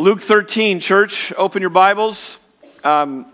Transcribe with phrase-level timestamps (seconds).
[0.00, 2.38] Luke 13, church, open your Bibles.
[2.82, 3.26] Um,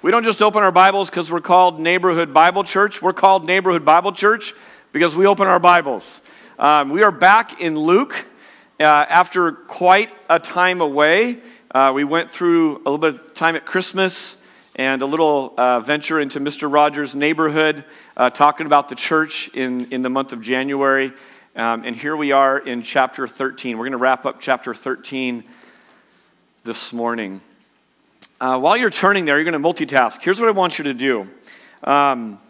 [0.00, 3.02] we don't just open our Bibles because we're called Neighborhood Bible Church.
[3.02, 4.54] We're called Neighborhood Bible Church
[4.90, 6.22] because we open our Bibles.
[6.58, 8.24] Um, we are back in Luke
[8.80, 11.40] uh, after quite a time away.
[11.70, 14.38] Uh, we went through a little bit of time at Christmas
[14.76, 16.72] and a little uh, venture into Mr.
[16.72, 17.84] Rogers' neighborhood,
[18.16, 21.12] uh, talking about the church in, in the month of January.
[21.54, 23.76] Um, and here we are in chapter 13.
[23.76, 25.44] We're going to wrap up chapter 13
[26.64, 27.42] this morning.
[28.40, 30.22] Uh, while you're turning there, you're going to multitask.
[30.22, 31.28] Here's what I want you to do.
[31.82, 32.40] Um,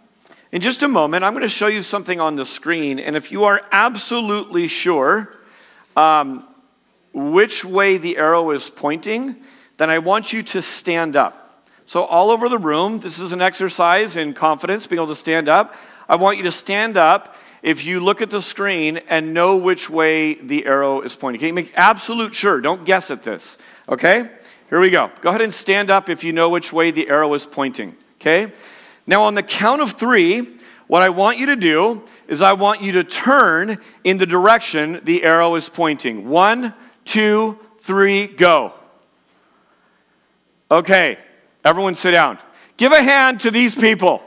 [0.52, 3.32] in just a moment, I'm going to show you something on the screen, and if
[3.32, 5.34] you are absolutely sure
[5.96, 6.46] um,
[7.12, 9.34] which way the arrow is pointing,
[9.78, 11.66] then I want you to stand up.
[11.86, 15.48] So, all over the room, this is an exercise in confidence, being able to stand
[15.48, 15.74] up.
[16.08, 19.90] I want you to stand up if you look at the screen and know which
[19.90, 21.40] way the arrow is pointing.
[21.40, 22.60] Okay, make absolute sure.
[22.60, 23.58] Don't guess at this.
[23.88, 24.30] Okay?
[24.70, 25.10] Here we go.
[25.20, 27.96] Go ahead and stand up if you know which way the arrow is pointing.
[28.20, 28.52] Okay?
[29.06, 32.82] Now, on the count of three, what I want you to do is I want
[32.82, 36.28] you to turn in the direction the arrow is pointing.
[36.28, 38.72] One, two, three, go.
[40.70, 41.18] Okay,
[41.64, 42.38] everyone sit down.
[42.76, 44.22] Give a hand to these people.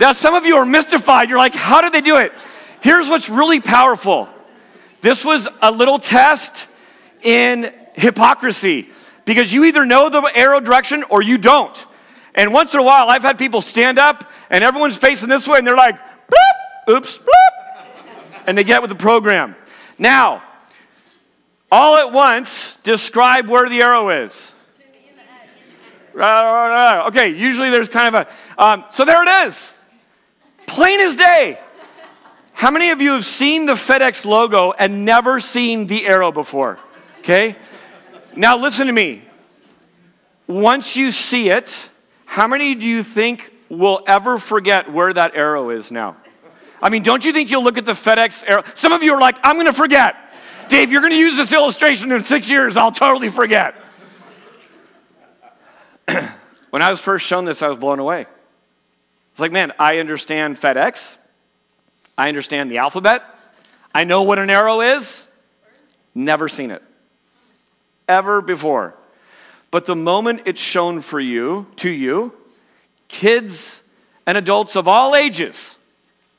[0.00, 1.28] Now, some of you are mystified.
[1.28, 2.32] You're like, how did they do it?
[2.80, 4.28] Here's what's really powerful
[5.00, 6.66] this was a little test
[7.22, 8.90] in hypocrisy
[9.24, 11.86] because you either know the arrow direction or you don't.
[12.34, 15.58] And once in a while, I've had people stand up and everyone's facing this way
[15.58, 18.04] and they're like, bloop, oops, bloop,
[18.46, 19.54] and they get with the program.
[19.98, 20.42] Now,
[21.70, 24.52] all at once, describe where the arrow is.
[26.16, 29.74] Okay, usually there's kind of a, um, so there it is.
[30.64, 31.58] Plain as day.
[32.52, 36.78] How many of you have seen the FedEx logo and never seen the arrow before?
[37.18, 37.56] Okay?
[38.36, 39.22] Now, listen to me.
[40.46, 41.88] Once you see it,
[42.26, 46.16] how many do you think will ever forget where that arrow is now?
[46.82, 48.64] I mean, don't you think you'll look at the FedEx arrow?
[48.74, 50.16] Some of you are like, I'm going to forget.
[50.68, 52.76] Dave, you're going to use this illustration in six years.
[52.76, 53.74] I'll totally forget.
[56.70, 58.26] when I was first shown this, I was blown away.
[59.30, 61.16] It's like, man, I understand FedEx.
[62.18, 63.22] I understand the alphabet.
[63.94, 65.26] I know what an arrow is.
[66.14, 66.82] Never seen it
[68.08, 68.94] ever before.
[69.70, 72.32] But the moment it's shown for you, to you,
[73.08, 73.82] kids
[74.26, 75.76] and adults of all ages,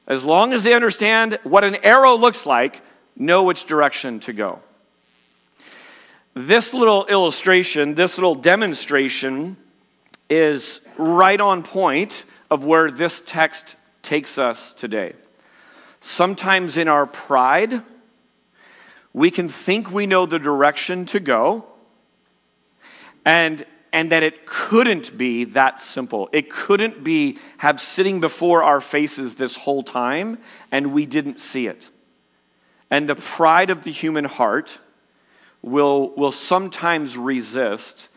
[0.07, 2.81] as long as they understand what an arrow looks like,
[3.15, 4.59] know which direction to go.
[6.33, 9.57] This little illustration, this little demonstration,
[10.29, 15.13] is right on point of where this text takes us today.
[16.01, 17.81] Sometimes in our pride,
[19.15, 21.63] we can think we know the direction to go,
[23.23, 26.27] and, and that it couldn't be that simple.
[26.33, 30.37] It couldn't be have sitting before our faces this whole time,
[30.69, 31.89] and we didn't see it.
[32.91, 34.79] And the pride of the human heart
[35.61, 38.09] will, will sometimes resist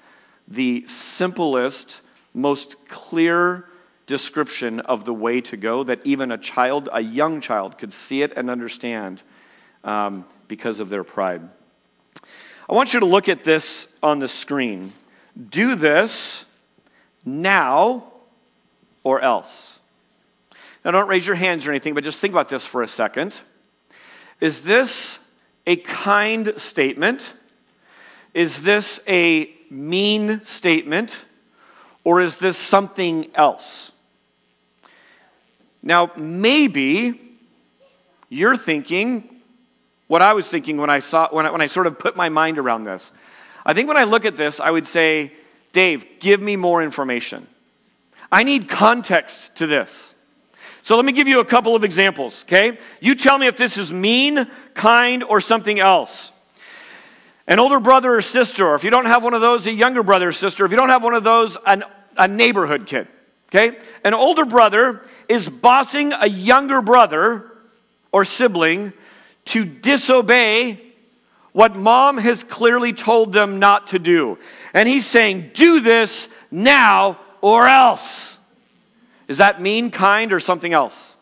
[0.48, 2.00] the simplest,
[2.34, 3.66] most clear
[4.06, 8.22] description of the way to go that even a child, a young child, could see
[8.22, 9.22] it and understand.
[9.84, 11.42] Um, because of their pride.
[12.68, 14.92] I want you to look at this on the screen.
[15.50, 16.44] Do this
[17.24, 18.04] now
[19.04, 19.78] or else.
[20.84, 23.40] Now, don't raise your hands or anything, but just think about this for a second.
[24.40, 25.18] Is this
[25.66, 27.32] a kind statement?
[28.34, 31.18] Is this a mean statement?
[32.04, 33.92] Or is this something else?
[35.82, 37.20] Now, maybe
[38.28, 39.37] you're thinking,
[40.08, 42.28] what I was thinking when I saw when I, when I sort of put my
[42.28, 43.12] mind around this.
[43.64, 45.32] I think when I look at this, I would say,
[45.72, 47.46] Dave, give me more information.
[48.32, 50.14] I need context to this.
[50.82, 52.78] So let me give you a couple of examples, okay?
[53.00, 56.32] You tell me if this is mean, kind, or something else.
[57.46, 60.02] An older brother or sister, or if you don't have one of those, a younger
[60.02, 60.64] brother or sister.
[60.64, 61.84] If you don't have one of those, an,
[62.16, 63.08] a neighborhood kid,
[63.48, 63.78] okay?
[64.04, 67.52] An older brother is bossing a younger brother
[68.12, 68.94] or sibling
[69.48, 70.80] to disobey
[71.52, 74.38] what mom has clearly told them not to do.
[74.74, 78.36] And he's saying, Do this now or else.
[79.26, 81.16] Is that mean, kind, or something else?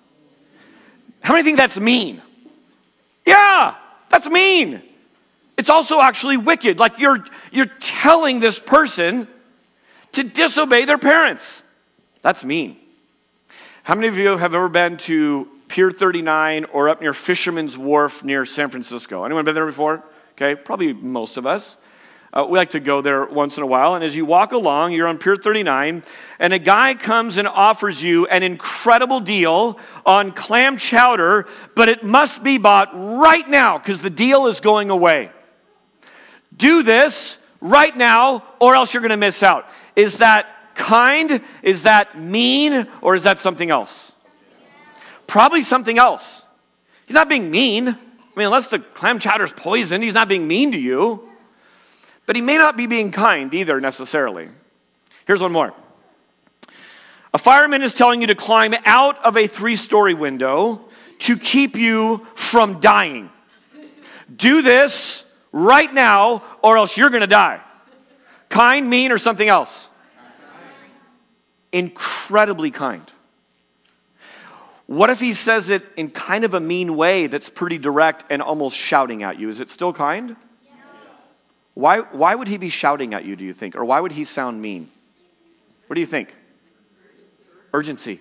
[1.22, 2.22] How many think that's mean?
[3.24, 3.74] Yeah,
[4.10, 4.82] that's mean.
[5.56, 6.78] It's also actually wicked.
[6.78, 9.26] Like you're, you're telling this person
[10.12, 11.62] to disobey their parents.
[12.22, 12.76] That's mean.
[13.82, 18.24] How many of you have ever been to Pier 39 or up near Fisherman's Wharf
[18.24, 19.24] near San Francisco.
[19.24, 20.02] Anyone been there before?
[20.32, 21.76] Okay, probably most of us.
[22.32, 23.94] Uh, we like to go there once in a while.
[23.94, 26.02] And as you walk along, you're on Pier 39,
[26.38, 32.04] and a guy comes and offers you an incredible deal on clam chowder, but it
[32.04, 35.30] must be bought right now because the deal is going away.
[36.54, 39.66] Do this right now, or else you're going to miss out.
[39.94, 41.40] Is that kind?
[41.62, 42.86] Is that mean?
[43.00, 44.12] Or is that something else?
[45.26, 46.42] Probably something else.
[47.06, 47.88] He's not being mean.
[47.88, 47.92] I
[48.36, 51.28] mean, unless the clam chowder's poisoned, he's not being mean to you.
[52.26, 54.48] But he may not be being kind either, necessarily.
[55.26, 55.72] Here's one more.
[57.32, 60.80] A fireman is telling you to climb out of a three story window
[61.20, 63.30] to keep you from dying.
[64.34, 67.60] Do this right now, or else you're going to die.
[68.48, 69.88] Kind, mean, or something else?
[71.72, 73.10] Incredibly kind.
[74.86, 78.40] What if he says it in kind of a mean way that's pretty direct and
[78.40, 79.48] almost shouting at you?
[79.48, 80.36] Is it still kind?
[81.74, 83.76] Why, why would he be shouting at you, do you think?
[83.76, 84.90] Or why would he sound mean?
[85.88, 86.34] What do you think?
[87.74, 88.20] Urgency.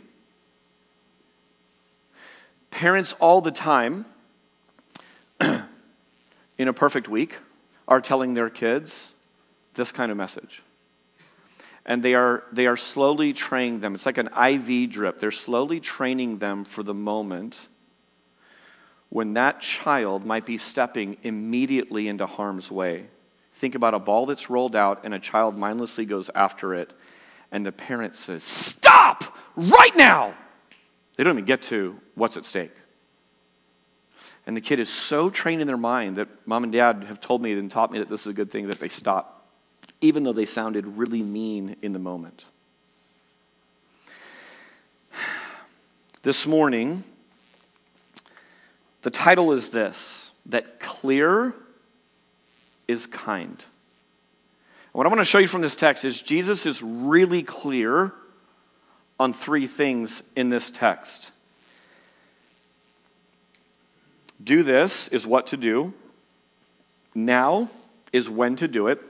[2.69, 4.06] Parents all the time,
[5.39, 7.38] in a perfect week,
[7.88, 9.13] are telling their kids
[9.75, 10.62] this kind of message.
[11.85, 13.93] And they are, they are slowly training them.
[13.95, 15.19] It's like an IV drip.
[15.19, 17.67] They're slowly training them for the moment
[19.09, 23.05] when that child might be stepping immediately into harm's way.
[23.53, 26.91] Think about a ball that's rolled out and a child mindlessly goes after it,
[27.51, 29.23] and the parent says, Stop
[29.55, 30.33] right now!
[31.15, 32.75] They don't even get to what's at stake.
[34.45, 37.41] And the kid is so trained in their mind that mom and dad have told
[37.41, 39.34] me and taught me that this is a good thing that they stop,
[40.01, 42.45] even though they sounded really mean in the moment.
[46.24, 47.03] This morning,
[49.03, 51.53] the title is this that clear
[52.88, 53.63] is kind.
[54.92, 58.12] What I want to show you from this text is Jesus is really clear
[59.19, 61.31] on three things in this text.
[64.44, 65.94] Do this is what to do.
[67.13, 67.69] Now
[68.12, 69.01] is when to do it.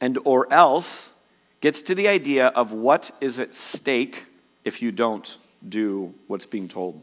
[0.00, 1.12] And or else
[1.60, 4.24] gets to the idea of what is at stake
[4.64, 7.02] if you don't do what's being told.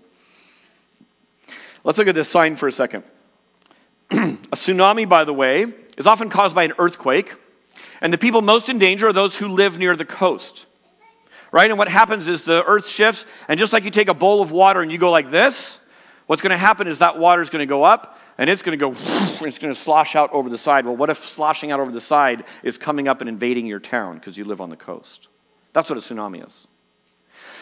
[1.84, 3.04] Let's look at this sign for a second.
[4.12, 4.16] a
[4.56, 5.66] tsunami, by the way,
[5.98, 7.34] is often caused by an earthquake,
[8.00, 10.66] and the people most in danger are those who live near the coast.
[11.52, 11.70] Right?
[11.70, 14.52] And what happens is the earth shifts, and just like you take a bowl of
[14.52, 15.80] water and you go like this,
[16.26, 18.78] what's going to happen is that water is going to go up and it's going
[18.78, 18.96] to go,
[19.46, 20.86] it's going to slosh out over the side.
[20.86, 24.16] Well, what if sloshing out over the side is coming up and invading your town
[24.16, 25.28] because you live on the coast?
[25.74, 26.68] That's what a tsunami is.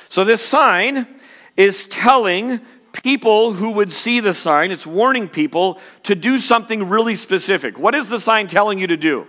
[0.09, 1.07] So this sign
[1.55, 2.59] is telling
[2.91, 7.79] people who would see the sign, it's warning people to do something really specific.
[7.79, 9.27] What is the sign telling you to do?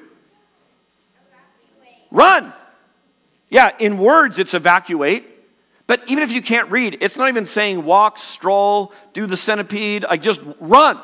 [2.11, 2.53] Run.
[3.49, 5.27] Yeah, in words, it's evacuate.
[5.87, 10.05] But even if you can't read, it's not even saying walk, stroll, do the centipede,
[10.05, 11.01] like just run.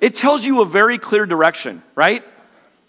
[0.00, 2.24] It tells you a very clear direction, right?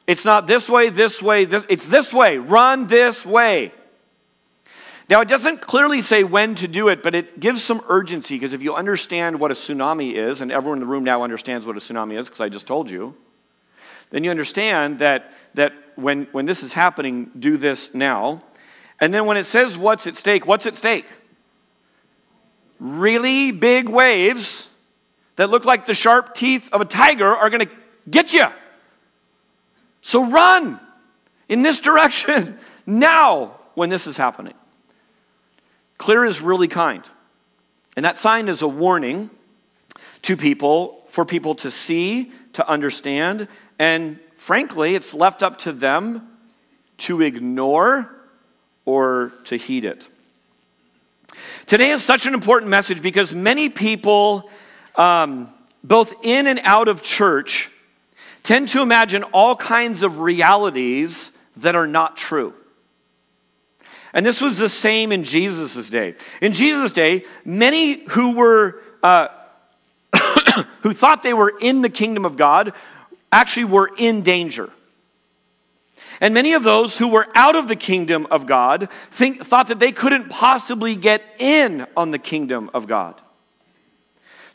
[0.07, 2.37] It's not this way, this way, this, it's this way.
[2.37, 3.73] Run this way.
[5.09, 8.53] Now, it doesn't clearly say when to do it, but it gives some urgency because
[8.53, 11.77] if you understand what a tsunami is, and everyone in the room now understands what
[11.77, 13.15] a tsunami is because I just told you,
[14.09, 18.41] then you understand that, that when, when this is happening, do this now.
[18.99, 21.05] And then when it says what's at stake, what's at stake?
[22.79, 24.67] Really big waves
[25.37, 27.71] that look like the sharp teeth of a tiger are going to
[28.09, 28.45] get you.
[30.01, 30.79] So run
[31.49, 34.53] in this direction now when this is happening.
[35.97, 37.03] Clear is really kind.
[37.95, 39.29] And that sign is a warning
[40.23, 43.47] to people for people to see, to understand,
[43.79, 46.27] and frankly, it's left up to them
[46.97, 48.09] to ignore
[48.85, 50.07] or to heed it.
[51.65, 54.49] Today is such an important message because many people,
[54.97, 57.69] um, both in and out of church,
[58.43, 62.53] tend to imagine all kinds of realities that are not true.
[64.13, 66.15] And this was the same in Jesus' day.
[66.41, 69.27] In Jesus' day, many who were uh,
[70.81, 72.73] who thought they were in the kingdom of God
[73.31, 74.71] actually were in danger.
[76.19, 79.77] And many of those who were out of the kingdom of God think, thought that
[79.77, 83.21] they couldn't possibly get in on the kingdom of God.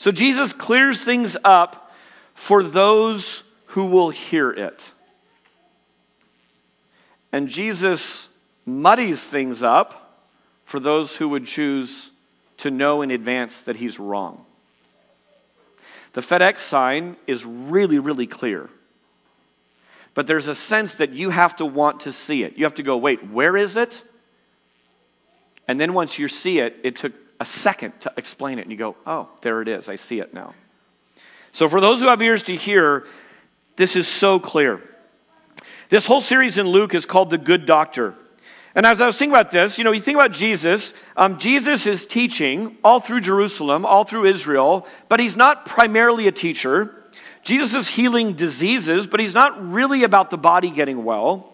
[0.02, 1.92] So Jesus clears things up
[2.35, 4.90] for those who will hear it.
[7.30, 8.28] And Jesus
[8.66, 10.18] muddies things up
[10.64, 12.11] for those who would choose
[12.56, 14.44] to know in advance that he's wrong.
[16.14, 18.71] The FedEx sign is really, really clear.
[20.14, 22.59] But there's a sense that you have to want to see it.
[22.59, 24.02] You have to go, wait, where is it?
[25.68, 28.62] And then once you see it, it took a second to explain it.
[28.62, 29.88] And you go, oh, there it is.
[29.88, 30.54] I see it now.
[31.50, 33.04] So for those who have ears to hear,
[33.75, 34.80] this is so clear.
[35.88, 38.14] This whole series in Luke is called The Good Doctor.
[38.76, 41.84] And as I was thinking about this, you know, you think about Jesus, um, Jesus
[41.84, 46.94] is teaching all through Jerusalem, all through Israel, but he's not primarily a teacher.
[47.42, 51.51] Jesus is healing diseases, but he's not really about the body getting well.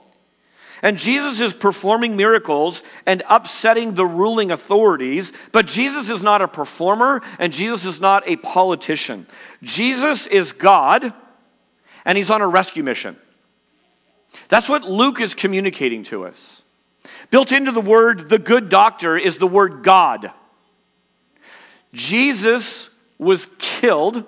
[0.83, 6.49] And Jesus is performing miracles and upsetting the ruling authorities, but Jesus is not a
[6.49, 9.27] performer and Jesus is not a politician.
[9.63, 11.13] Jesus is God
[12.05, 13.17] and he's on a rescue mission.
[14.49, 16.63] That's what Luke is communicating to us.
[17.31, 20.31] Built into the word, the good doctor, is the word God.
[21.93, 24.25] Jesus was killed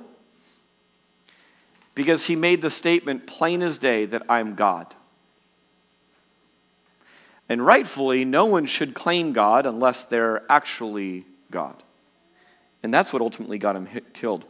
[1.94, 4.94] because he made the statement plain as day that I'm God.
[7.50, 11.82] And rightfully, no one should claim God unless they're actually God.
[12.84, 14.44] And that's what ultimately got him hit, killed.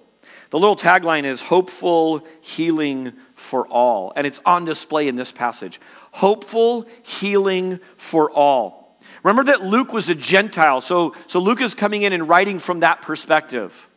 [0.51, 4.13] The little tagline is hopeful healing for all.
[4.15, 5.81] And it's on display in this passage.
[6.13, 9.01] Hopeful healing for all.
[9.23, 12.81] Remember that Luke was a Gentile, so, so Luke is coming in and writing from
[12.81, 13.89] that perspective.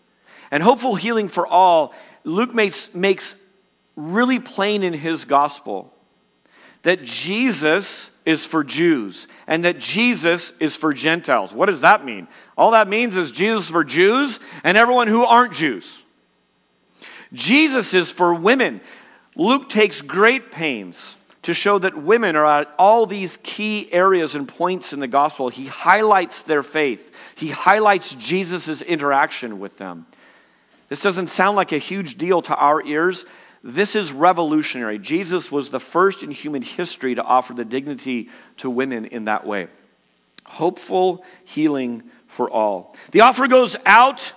[0.49, 1.93] And hopeful healing for all,
[2.23, 3.35] Luke makes, makes
[3.97, 5.93] really plain in his gospel
[6.83, 11.53] that Jesus is for Jews and that Jesus is for Gentiles.
[11.53, 12.27] What does that mean?
[12.57, 16.03] All that means is Jesus for Jews and everyone who aren't Jews.
[17.33, 18.81] Jesus is for women.
[19.35, 24.47] Luke takes great pains to show that women are at all these key areas and
[24.47, 25.49] points in the gospel.
[25.49, 30.05] He highlights their faith, he highlights Jesus' interaction with them.
[30.89, 33.25] This doesn't sound like a huge deal to our ears.
[33.63, 34.99] This is revolutionary.
[34.99, 39.47] Jesus was the first in human history to offer the dignity to women in that
[39.47, 39.67] way.
[40.45, 42.95] Hopeful healing for all.
[43.11, 44.33] The offer goes out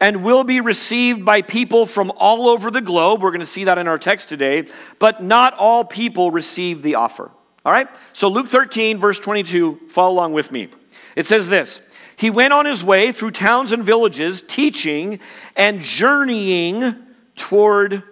[0.00, 3.20] and will be received by people from all over the globe.
[3.20, 4.66] We're going to see that in our text today,
[4.98, 7.30] but not all people receive the offer.
[7.64, 7.88] All right?
[8.14, 10.68] So, Luke 13, verse 22, follow along with me.
[11.14, 11.82] It says this
[12.16, 15.20] He went on his way through towns and villages, teaching
[15.56, 16.96] and journeying
[17.36, 18.02] toward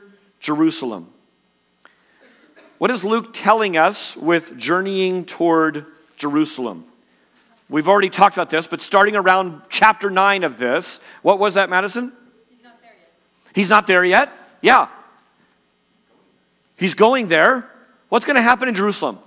[0.40, 1.12] Jerusalem.
[2.78, 5.84] What is Luke telling us with journeying toward
[6.16, 6.86] Jerusalem?
[7.68, 11.70] We've already talked about this, but starting around chapter 9 of this, what was that,
[11.70, 12.12] Madison?
[12.48, 13.52] He's not there yet.
[13.54, 14.32] He's not there yet?
[14.62, 14.88] Yeah.
[16.76, 17.70] He's going there.
[18.08, 19.18] What's going to happen in Jerusalem?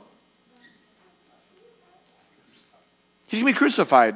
[3.27, 4.15] He's going to be crucified.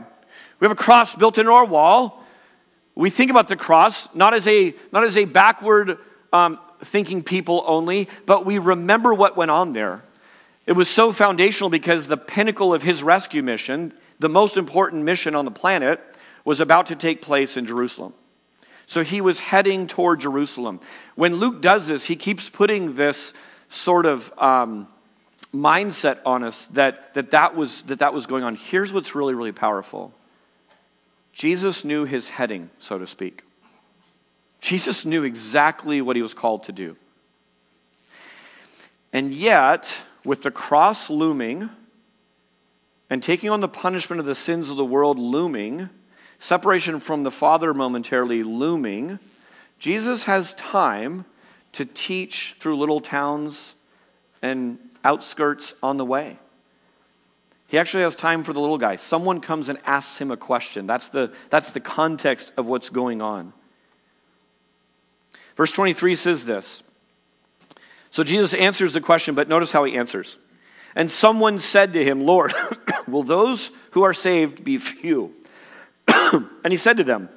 [0.59, 2.23] We have a cross built into our wall.
[2.95, 5.99] We think about the cross not as a, not as a backward
[6.33, 10.03] um, thinking people only, but we remember what went on there.
[10.65, 15.33] It was so foundational because the pinnacle of his rescue mission, the most important mission
[15.33, 16.01] on the planet,
[16.43, 18.13] was about to take place in Jerusalem.
[18.85, 20.79] So he was heading toward Jerusalem.
[21.15, 23.33] When Luke does this, he keeps putting this
[23.69, 24.87] sort of um,
[25.53, 28.55] mindset on us that, that, that, was, that that was going on.
[28.55, 30.13] Here's what's really, really powerful
[31.33, 33.43] Jesus knew his heading, so to speak.
[34.67, 36.97] Jesus knew exactly what he was called to do.
[39.13, 39.95] And yet,
[40.25, 41.69] with the cross looming,
[43.09, 45.87] and taking on the punishment of the sins of the world looming,
[46.37, 49.19] separation from the Father momentarily looming,
[49.79, 51.23] Jesus has time
[51.71, 53.73] to teach through little towns
[54.41, 56.39] and outskirts on the way.
[57.67, 58.97] He actually has time for the little guy.
[58.97, 60.87] Someone comes and asks him a question.
[60.87, 63.53] That's the, that's the context of what's going on.
[65.57, 66.83] Verse 23 says this.
[68.11, 70.37] So Jesus answers the question, but notice how he answers.
[70.95, 72.53] And someone said to him, Lord,
[73.07, 75.33] will those who are saved be few?
[76.07, 77.29] and he said to them,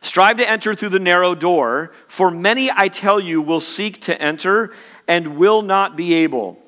[0.00, 4.20] Strive to enter through the narrow door, for many, I tell you, will seek to
[4.20, 4.72] enter
[5.08, 6.58] and will not be able.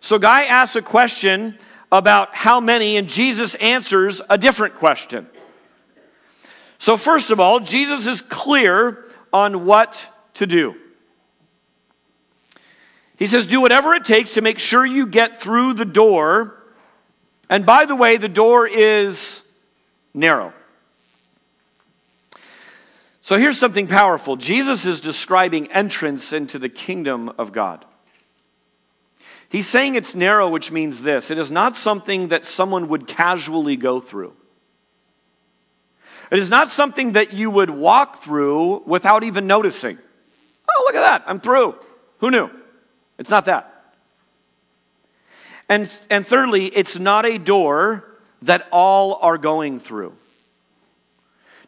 [0.00, 1.58] So, Guy asks a question
[1.90, 5.26] about how many, and Jesus answers a different question.
[6.78, 9.03] So, first of all, Jesus is clear
[9.34, 10.76] on what to do.
[13.16, 16.62] He says, Do whatever it takes to make sure you get through the door.
[17.50, 19.42] And by the way, the door is
[20.14, 20.52] narrow.
[23.20, 27.84] So here's something powerful Jesus is describing entrance into the kingdom of God.
[29.48, 33.76] He's saying it's narrow, which means this it is not something that someone would casually
[33.76, 34.34] go through.
[36.30, 39.98] It is not something that you would walk through without even noticing.
[40.68, 41.76] Oh, look at that, I'm through.
[42.18, 42.50] Who knew?
[43.18, 43.70] It's not that.
[45.68, 48.04] And, and thirdly, it's not a door
[48.42, 50.14] that all are going through.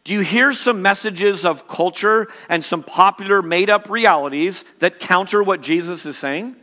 [0.03, 5.43] Do you hear some messages of culture and some popular made up realities that counter
[5.43, 6.55] what Jesus is saying?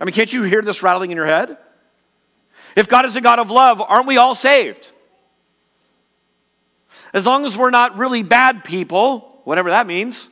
[0.00, 1.58] I mean, can't you hear this rattling in your head?
[2.76, 4.92] If God is a God of love, aren't we all saved?
[7.12, 10.28] As long as we're not really bad people, whatever that means,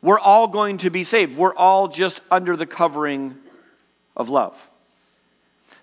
[0.00, 1.36] we're all going to be saved.
[1.36, 3.36] We're all just under the covering
[4.16, 4.68] of love.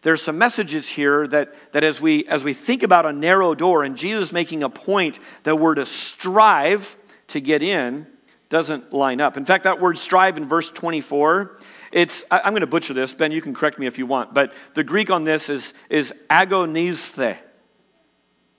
[0.01, 3.83] There's some messages here that, that as, we, as we think about a narrow door
[3.83, 6.95] and Jesus making a point that we're to strive
[7.29, 8.07] to get in,
[8.49, 9.37] doesn't line up.
[9.37, 11.59] In fact, that word strive in verse 24,
[11.91, 13.13] it's, I, am going to butcher this.
[13.13, 16.13] Ben, you can correct me if you want, but the Greek on this is, is
[16.29, 17.37] agonizthe.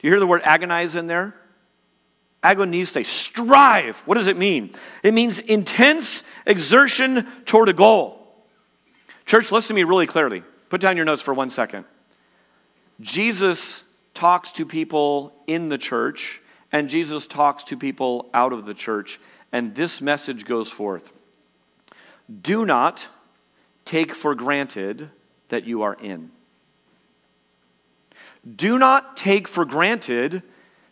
[0.00, 1.34] Do you hear the word agonize in there?
[2.42, 3.98] Agoniste, strive.
[4.06, 4.74] What does it mean?
[5.02, 8.16] It means intense exertion toward a goal.
[9.26, 10.42] Church, listen to me really clearly.
[10.70, 11.84] Put down your notes for one second.
[13.00, 16.40] Jesus talks to people in the church,
[16.72, 19.20] and Jesus talks to people out of the church,
[19.52, 21.12] and this message goes forth.
[22.42, 23.06] Do not
[23.84, 25.10] take for granted
[25.48, 26.30] that you are in.
[28.56, 30.42] Do not take for granted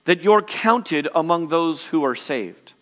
[0.05, 2.75] that you're counted among those who are saved.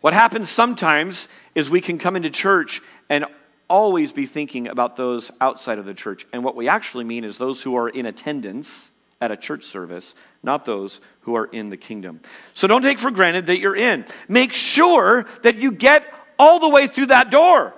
[0.00, 3.26] What happens sometimes is we can come into church and
[3.68, 6.26] always be thinking about those outside of the church.
[6.32, 10.14] And what we actually mean is those who are in attendance at a church service,
[10.42, 12.20] not those who are in the kingdom.
[12.54, 14.04] So don't take for granted that you're in.
[14.28, 16.04] Make sure that you get
[16.38, 17.72] all the way through that door.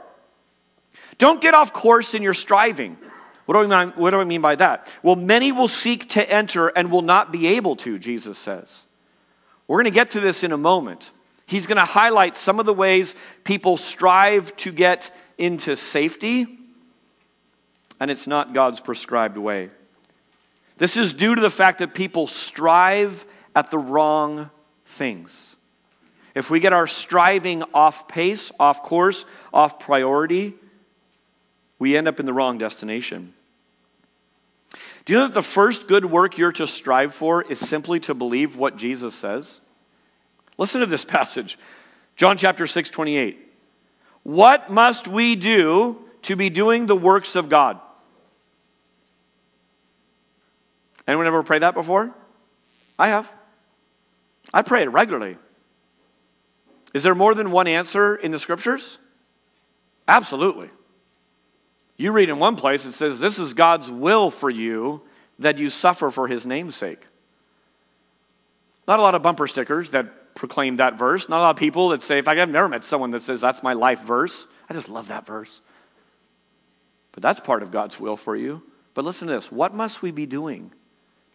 [1.19, 2.97] Don't get off course in your striving.
[3.47, 4.89] What do, I mean, what do I mean by that?
[5.03, 8.85] Well, many will seek to enter and will not be able to, Jesus says.
[9.69, 11.11] We're going to get to this in a moment.
[11.47, 16.47] He's going to highlight some of the ways people strive to get into safety,
[18.01, 19.71] and it's not God's prescribed way.
[20.79, 24.51] This is due to the fact that people strive at the wrong
[24.87, 25.55] things.
[26.35, 30.55] If we get our striving off pace, off course, off priority,
[31.79, 33.35] we end up in the wrong destination.
[35.05, 38.15] Do you know that the first good work you're to strive for is simply to
[38.15, 39.61] believe what Jesus says?
[40.57, 41.59] Listen to this passage.
[42.17, 43.39] John chapter 6, 28.
[44.23, 47.79] What must we do to be doing the works of God?
[51.07, 52.15] Anyone ever pray that before?
[52.99, 53.31] I have.
[54.53, 55.37] I pray it regularly.
[56.95, 58.99] Is there more than one answer in the scriptures?
[60.07, 60.71] Absolutely.
[61.97, 65.03] You read in one place, it says, This is God's will for you
[65.39, 67.07] that you suffer for his name's sake.
[68.87, 71.29] Not a lot of bumper stickers that proclaim that verse.
[71.29, 73.63] Not a lot of people that say, if I've never met someone that says that's
[73.63, 74.47] my life verse.
[74.69, 75.61] I just love that verse.
[77.13, 78.63] But that's part of God's will for you.
[78.95, 80.73] But listen to this what must we be doing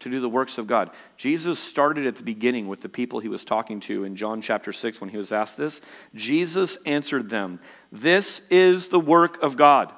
[0.02, 0.92] to do the works of God?
[1.18, 4.74] Jesus started at the beginning with the people he was talking to in John chapter
[4.74, 5.82] 6 when he was asked this.
[6.14, 7.60] Jesus answered them,
[7.92, 9.94] This is the work of God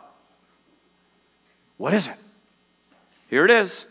[1.81, 2.13] what is it?
[3.31, 3.87] Here it is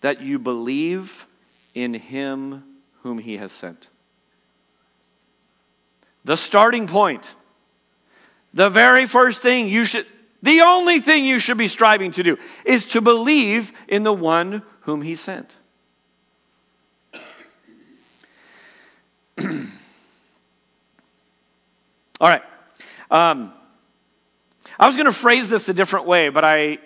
[0.00, 1.26] that you believe
[1.74, 2.64] in him
[3.02, 3.88] whom he has sent.
[6.24, 7.34] The starting point,
[8.54, 10.06] the very first thing you should,
[10.42, 14.62] the only thing you should be striving to do is to believe in the one
[14.80, 15.54] whom he sent.
[19.38, 19.46] All
[22.22, 22.42] right.
[23.10, 23.52] Um,
[24.80, 26.78] I was going to phrase this a different way, but I,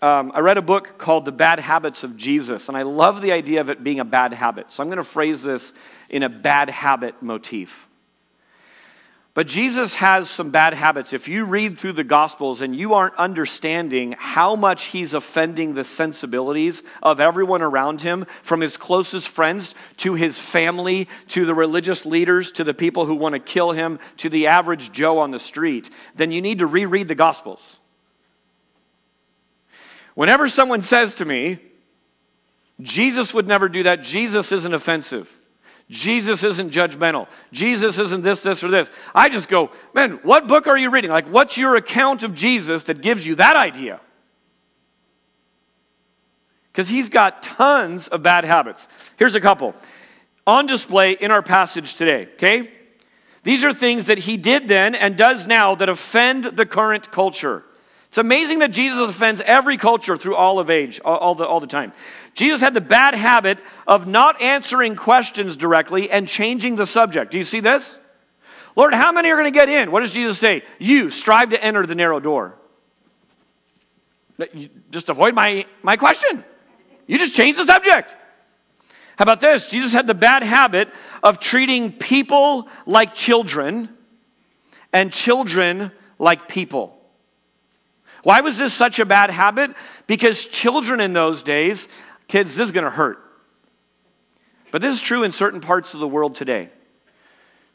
[0.00, 3.32] um, I read a book called The Bad Habits of Jesus, and I love the
[3.32, 4.70] idea of it being a bad habit.
[4.72, 5.72] So I'm going to phrase this
[6.08, 7.88] in a bad habit motif.
[9.34, 11.12] But Jesus has some bad habits.
[11.12, 15.84] If you read through the Gospels and you aren't understanding how much he's offending the
[15.84, 22.04] sensibilities of everyone around him, from his closest friends to his family, to the religious
[22.04, 25.38] leaders, to the people who want to kill him, to the average Joe on the
[25.38, 27.78] street, then you need to reread the Gospels.
[30.18, 31.60] Whenever someone says to me,
[32.80, 35.32] Jesus would never do that, Jesus isn't offensive.
[35.88, 37.28] Jesus isn't judgmental.
[37.52, 38.90] Jesus isn't this, this, or this.
[39.14, 41.12] I just go, man, what book are you reading?
[41.12, 44.00] Like, what's your account of Jesus that gives you that idea?
[46.72, 48.88] Because he's got tons of bad habits.
[49.18, 49.72] Here's a couple
[50.48, 52.72] on display in our passage today, okay?
[53.44, 57.62] These are things that he did then and does now that offend the current culture.
[58.08, 61.66] It's amazing that Jesus offends every culture through all of age, all, the, all the
[61.66, 61.92] time.
[62.34, 67.30] Jesus had the bad habit of not answering questions directly and changing the subject.
[67.30, 67.98] Do you see this?
[68.76, 69.90] Lord, how many are going to get in?
[69.90, 70.62] What does Jesus say?
[70.78, 72.54] You strive to enter the narrow door.
[74.90, 76.44] Just avoid my, my question.
[77.06, 78.14] You just change the subject.
[79.16, 79.66] How about this?
[79.66, 80.88] Jesus had the bad habit
[81.24, 83.88] of treating people like children
[84.92, 86.97] and children like people.
[88.22, 89.72] Why was this such a bad habit?
[90.06, 91.88] Because children in those days,
[92.26, 93.18] kids, this is going to hurt.
[94.70, 96.70] But this is true in certain parts of the world today.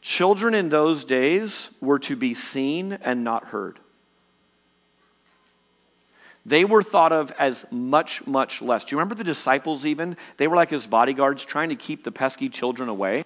[0.01, 3.79] Children in those days were to be seen and not heard.
[6.45, 8.83] They were thought of as much, much less.
[8.83, 10.17] Do you remember the disciples, even?
[10.35, 13.23] They were like his bodyguards trying to keep the pesky children away.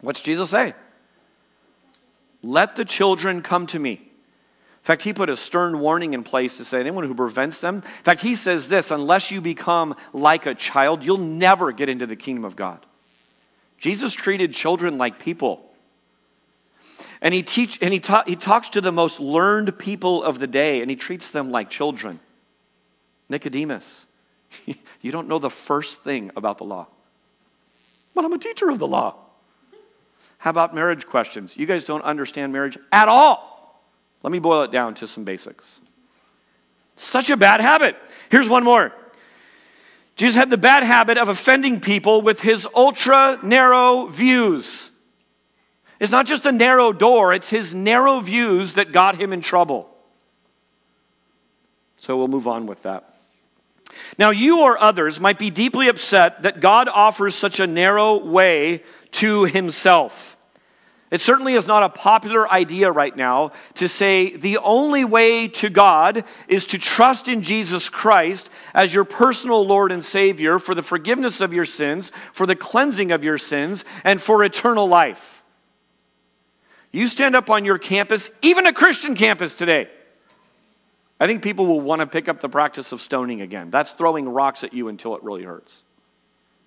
[0.00, 0.74] What's Jesus say?
[2.42, 4.07] Let the children come to me.
[4.88, 7.74] In fact, he put a stern warning in place to say anyone who prevents them.
[7.84, 12.06] In fact, he says this unless you become like a child, you'll never get into
[12.06, 12.86] the kingdom of God.
[13.76, 15.62] Jesus treated children like people.
[17.20, 20.46] And he, teach, and he, ta- he talks to the most learned people of the
[20.46, 22.18] day, and he treats them like children.
[23.28, 24.06] Nicodemus,
[25.02, 26.86] you don't know the first thing about the law.
[28.14, 29.16] But I'm a teacher of the law.
[30.38, 31.58] How about marriage questions?
[31.58, 33.47] You guys don't understand marriage at all.
[34.28, 35.64] Let me boil it down to some basics.
[36.96, 37.96] Such a bad habit.
[38.28, 38.92] Here's one more.
[40.16, 44.90] Jesus had the bad habit of offending people with his ultra narrow views.
[45.98, 49.88] It's not just a narrow door, it's his narrow views that got him in trouble.
[51.96, 53.16] So we'll move on with that.
[54.18, 58.82] Now, you or others might be deeply upset that God offers such a narrow way
[59.12, 60.37] to himself.
[61.10, 65.70] It certainly is not a popular idea right now to say the only way to
[65.70, 70.82] God is to trust in Jesus Christ as your personal Lord and Savior for the
[70.82, 75.42] forgiveness of your sins, for the cleansing of your sins, and for eternal life.
[76.92, 79.88] You stand up on your campus, even a Christian campus today.
[81.20, 83.70] I think people will want to pick up the practice of stoning again.
[83.70, 85.74] That's throwing rocks at you until it really hurts.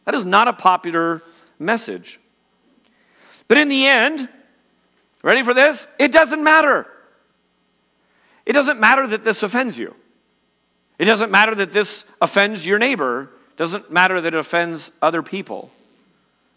[0.06, 1.21] That is not a popular
[1.60, 2.19] message.
[3.52, 4.30] But in the end,
[5.24, 5.86] ready for this?
[6.00, 6.88] It doesn't matter.
[8.46, 9.94] It doesn't matter that this offends you.
[10.98, 13.24] It doesn't matter that this offends your neighbor.
[13.50, 15.70] It doesn't matter that it offends other people.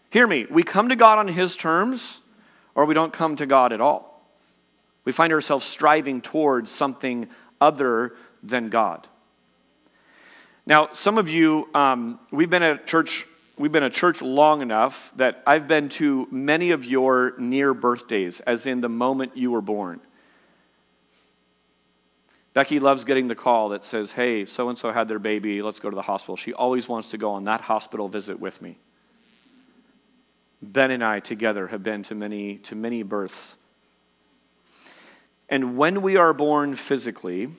[0.09, 0.45] Hear me.
[0.49, 2.21] We come to God on His terms,
[2.75, 4.25] or we don't come to God at all.
[5.03, 7.27] We find ourselves striving towards something
[7.59, 9.05] other than God.
[10.65, 13.27] Now, some of you, um, we've been at church.
[13.57, 18.41] We've been a church long enough that I've been to many of your near birthdays,
[18.41, 20.01] as in the moment you were born.
[22.53, 25.79] Becky loves getting the call that says, Hey, so and so had their baby, let's
[25.79, 26.35] go to the hospital.
[26.35, 28.77] She always wants to go on that hospital visit with me.
[30.61, 33.55] Ben and I together have been to many, to many births.
[35.47, 37.51] And when we are born physically,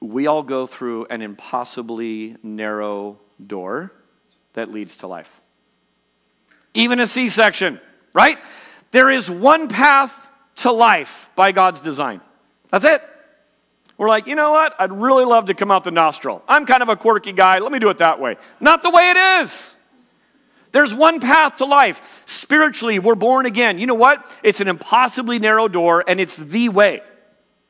[0.00, 3.92] we all go through an impossibly narrow door
[4.58, 5.30] that leads to life.
[6.74, 7.80] Even a C section,
[8.12, 8.38] right?
[8.90, 10.14] There is one path
[10.56, 12.20] to life by God's design.
[12.70, 13.02] That's it.
[13.96, 14.74] We're like, you know what?
[14.78, 16.42] I'd really love to come out the nostril.
[16.46, 17.58] I'm kind of a quirky guy.
[17.58, 18.36] Let me do it that way.
[18.60, 19.74] Not the way it is.
[20.70, 22.22] There's one path to life.
[22.26, 23.78] Spiritually, we're born again.
[23.78, 24.24] You know what?
[24.42, 27.00] It's an impossibly narrow door, and it's the way.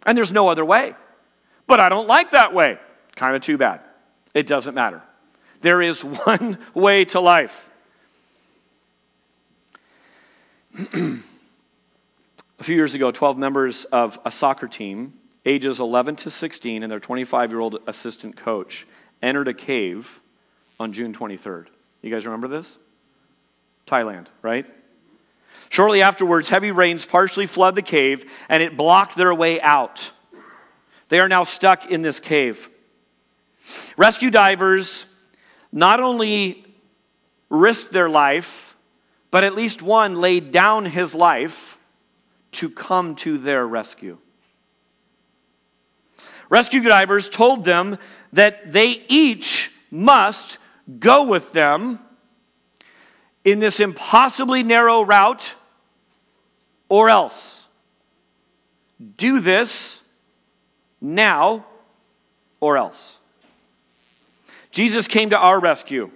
[0.04, 0.94] And there's no other way.
[1.66, 2.78] But I don't like that way.
[3.14, 3.80] Kind of too bad.
[4.34, 5.02] It doesn't matter.
[5.60, 7.68] There is one way to life.
[10.94, 16.90] a few years ago, 12 members of a soccer team, ages 11 to 16, and
[16.90, 18.86] their 25 year old assistant coach,
[19.22, 20.20] entered a cave
[20.78, 21.66] on June 23rd.
[22.02, 22.78] You guys remember this?
[23.86, 24.66] Thailand, right?
[25.70, 30.12] Shortly afterwards, heavy rains partially flood the cave and it blocked their way out.
[31.08, 32.68] They are now stuck in this cave.
[33.96, 35.06] Rescue divers
[35.72, 36.64] not only
[37.50, 38.76] risked their life,
[39.30, 41.78] but at least one laid down his life
[42.52, 44.18] to come to their rescue.
[46.48, 47.98] Rescue divers told them
[48.32, 50.58] that they each must
[50.98, 51.98] go with them
[53.44, 55.54] in this impossibly narrow route,
[56.88, 57.66] or else.
[59.16, 60.00] Do this
[61.00, 61.66] now,
[62.60, 63.17] or else.
[64.70, 66.10] Jesus came to our rescue.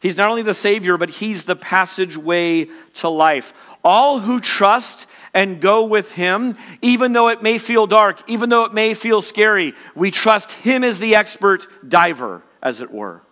[0.00, 3.54] He's not only the Savior, but He's the passageway to life.
[3.84, 8.64] All who trust and go with Him, even though it may feel dark, even though
[8.64, 13.22] it may feel scary, we trust Him as the expert diver, as it were,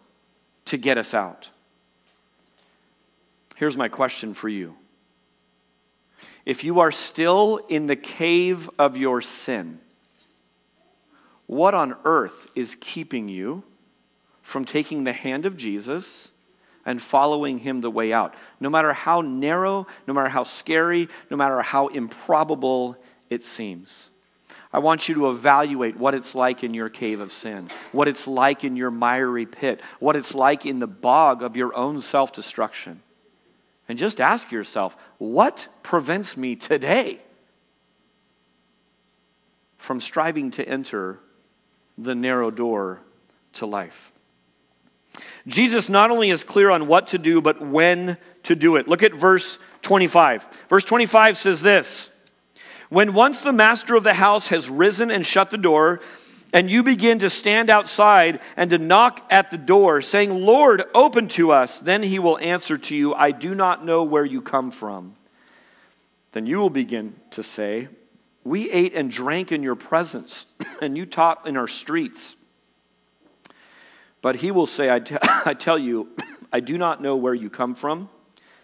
[0.67, 1.51] to get us out.
[3.57, 4.77] Here's my question for you
[6.47, 9.81] if you are still in the cave of your sin,
[11.47, 13.65] what on earth is keeping you
[14.51, 16.33] from taking the hand of Jesus
[16.85, 18.35] and following him the way out?
[18.59, 22.97] No matter how narrow, no matter how scary, no matter how improbable
[23.31, 24.11] it seems.
[24.73, 28.27] I want you to evaluate what it's like in your cave of sin, what it's
[28.27, 32.33] like in your miry pit, what it's like in the bog of your own self
[32.33, 33.03] destruction.
[33.89, 37.21] And just ask yourself, what prevents me today
[39.79, 41.19] from striving to enter
[41.99, 43.01] the narrow door
[43.55, 44.13] to life?
[45.47, 48.89] Jesus not only is clear on what to do, but when to do it.
[48.89, 50.47] Look at verse 25.
[50.69, 52.11] Verse 25 says this
[52.91, 56.01] when once the master of the house has risen and shut the door,
[56.53, 61.29] and you begin to stand outside and to knock at the door, saying, Lord, open
[61.29, 64.73] to us, then he will answer to you, I do not know where you come
[64.73, 65.15] from.
[66.33, 67.89] Then you will begin to say,
[68.43, 70.47] We ate and drank in your presence,
[70.83, 72.35] and you taught in our streets.
[74.23, 76.09] But he will say, I, t- I tell you,
[76.53, 78.09] I do not know where you come from.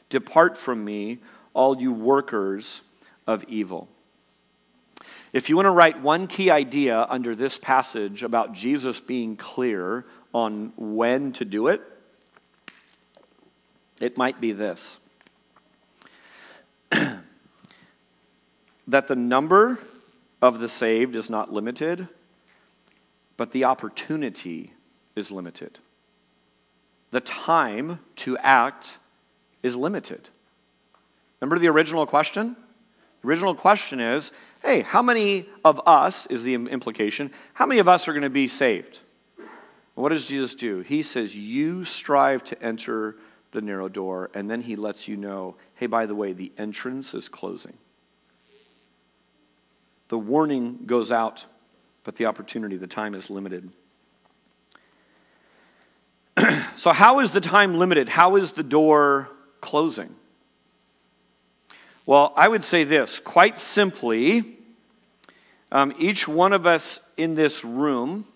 [0.08, 1.18] Depart from me,
[1.54, 2.80] all you workers
[3.26, 3.88] of evil.
[5.32, 10.04] If you want to write one key idea under this passage about Jesus being clear
[10.32, 11.82] on when to do it,
[14.00, 14.98] it might be this
[16.90, 17.22] that
[19.08, 19.78] the number
[20.40, 22.08] of the saved is not limited,
[23.36, 24.72] but the opportunity
[25.16, 25.78] is limited.
[27.10, 28.98] The time to act
[29.62, 30.28] is limited.
[31.40, 32.56] Remember the original question?
[33.22, 34.30] The original question is
[34.62, 38.30] hey, how many of us, is the implication, how many of us are going to
[38.30, 39.00] be saved?
[39.94, 40.80] What does Jesus do?
[40.80, 43.16] He says, You strive to enter
[43.52, 47.14] the narrow door, and then he lets you know, hey, by the way, the entrance
[47.14, 47.74] is closing.
[50.08, 51.46] The warning goes out,
[52.04, 53.70] but the opportunity, the time is limited.
[56.76, 58.08] So, how is the time limited?
[58.08, 59.30] How is the door
[59.62, 60.14] closing?
[62.04, 64.56] Well, I would say this quite simply
[65.72, 68.26] um, each one of us in this room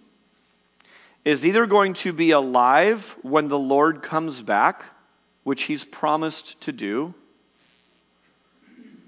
[1.24, 4.84] is either going to be alive when the Lord comes back,
[5.44, 7.14] which he's promised to do.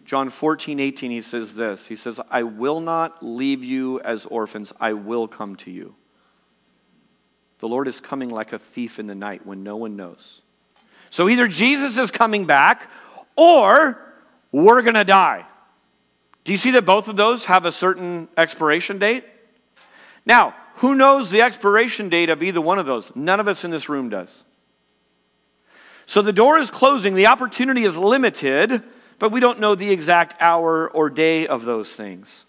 [0.05, 4.73] John 14, 18, he says this He says, I will not leave you as orphans,
[4.79, 5.95] I will come to you.
[7.63, 10.43] The Lord is coming like a thief in the night when no one knows.
[11.11, 12.91] So either Jesus is coming back
[13.37, 14.01] or
[14.51, 15.47] we're going to die.
[16.43, 19.25] Do you see that both of those have a certain expiration date?
[20.27, 23.15] Now, who knows the expiration date of either one of those?
[23.15, 24.43] None of us in this room does.
[26.05, 28.83] So the door is closing, the opportunity is limited,
[29.21, 32.45] but we don't know the exact hour or day of those things.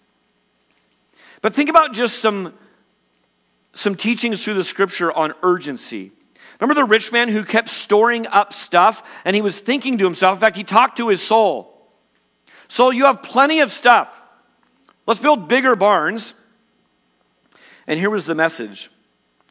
[1.43, 2.56] But think about just some,
[3.74, 6.12] some teachings through the scripture on urgency.
[6.60, 10.38] Remember the rich man who kept storing up stuff and he was thinking to himself,
[10.38, 11.70] in fact, he talked to his soul.
[12.68, 14.10] So you have plenty of stuff.
[15.06, 16.34] Let's build bigger barns.
[17.88, 18.90] And here was the message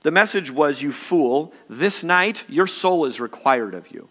[0.03, 4.09] the message was, You fool, this night your soul is required of you.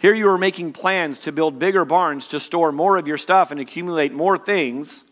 [0.00, 3.50] Here you are making plans to build bigger barns to store more of your stuff
[3.50, 5.04] and accumulate more things,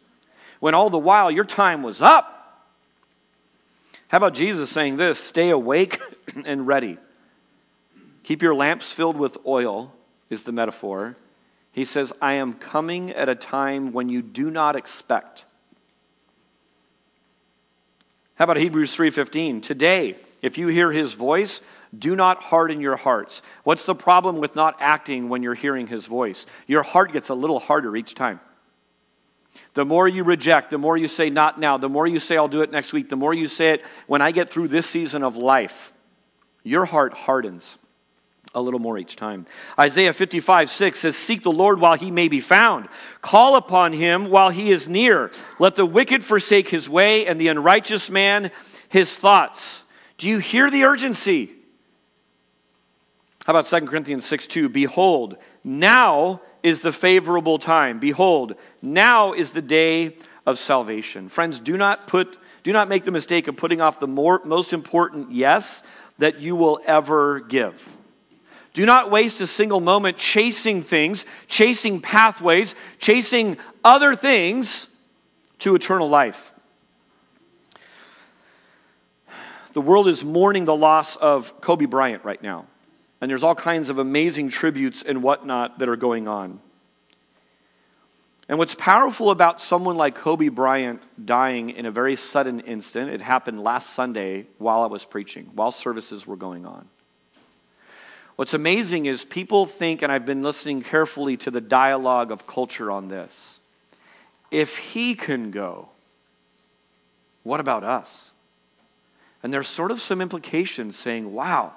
[0.61, 2.38] when all the while your time was up.
[4.09, 6.01] How about Jesus saying this stay awake
[6.44, 6.99] and ready?
[8.25, 9.94] Keep your lamps filled with oil,
[10.29, 11.16] is the metaphor.
[11.73, 15.44] He says, I am coming at a time when you do not expect.
[18.35, 19.62] How about Hebrews 3:15?
[19.62, 21.61] Today, if you hear his voice,
[21.97, 23.42] do not harden your hearts.
[23.64, 26.47] What's the problem with not acting when you're hearing his voice?
[26.66, 28.40] Your heart gets a little harder each time.
[29.79, 32.49] The more you reject, the more you say, not now, the more you say, I'll
[32.49, 35.23] do it next week, the more you say it, when I get through this season
[35.23, 35.93] of life,
[36.64, 37.79] your heart hardens
[38.57, 39.47] a little more each time.
[39.79, 42.88] Isaiah 55, 6 says, Seek the Lord while he may be found.
[43.23, 45.31] Call upon him while he is near.
[45.61, 48.51] Let the wicked forsake his way and the unrighteous man
[48.88, 49.85] his thoughts.
[50.17, 51.53] Do you hear the urgency?
[53.47, 54.71] How about 2 Corinthians 6, 2?
[54.71, 57.99] Behold, now is the favorable time.
[57.99, 60.16] Behold, now is the day
[60.47, 61.29] of salvation.
[61.29, 64.73] Friends, do not put do not make the mistake of putting off the more, most
[64.73, 65.83] important yes
[66.18, 67.97] that you will ever give.
[68.75, 74.87] Do not waste a single moment chasing things, chasing pathways, chasing other things
[75.61, 76.53] to eternal life.
[79.73, 82.66] The world is mourning the loss of Kobe Bryant right now.
[83.20, 86.61] And there's all kinds of amazing tributes and whatnot that are going on.
[88.48, 93.20] And what's powerful about someone like Kobe Bryant dying in a very sudden instant, it
[93.20, 96.88] happened last Sunday while I was preaching, while services were going on.
[98.37, 102.90] What's amazing is people think, and I've been listening carefully to the dialogue of culture
[102.90, 103.59] on this,
[104.50, 105.88] if he can go,
[107.42, 108.31] what about us?
[109.42, 111.72] And there's sort of some implications saying, wow,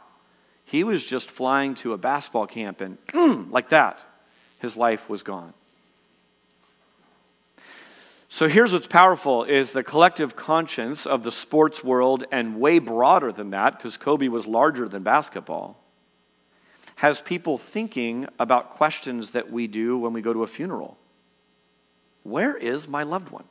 [0.72, 2.98] he was just flying to a basketball camp and
[3.52, 4.00] like that,
[4.60, 5.54] his life was gone.
[8.30, 13.34] So here's what's powerful is the collective conscience of the sports world and way broader
[13.34, 15.78] than that because Kobe was larger than basketball
[16.96, 20.98] has people thinking about questions that we do when we go to a funeral.
[22.24, 23.44] Where is my loved one?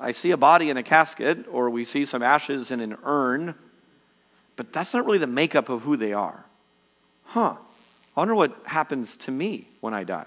[0.00, 3.54] I see a body in a casket or we see some ashes in an urn,
[4.60, 6.44] but that's not really the makeup of who they are.
[7.24, 7.54] Huh.
[8.14, 10.26] I wonder what happens to me when I die.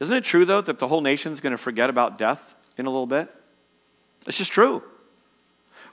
[0.00, 2.90] Isn't it true, though, that the whole nation's going to forget about death in a
[2.90, 3.34] little bit?
[4.26, 4.82] It's just true.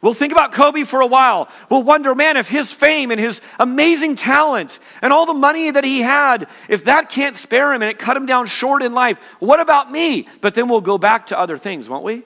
[0.02, 1.48] We'll think about Kobe for a while.
[1.70, 5.86] We'll wonder, man, if his fame and his amazing talent and all the money that
[5.86, 9.17] he had, if that can't spare him and it cut him down short in life,
[9.39, 10.28] what about me?
[10.41, 12.24] But then we'll go back to other things, won't we?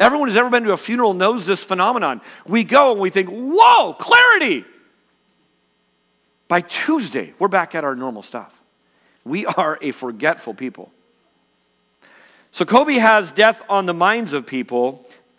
[0.00, 2.22] Everyone who's ever been to a funeral knows this phenomenon.
[2.46, 4.64] We go and we think, whoa, clarity.
[6.48, 8.50] By Tuesday, we're back at our normal stuff.
[9.24, 10.90] We are a forgetful people.
[12.50, 15.06] So Kobe has death on the minds of people,